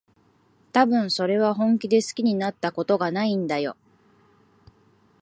[0.73, 3.77] たぶん、それは本気で好きになったことがないんだよ。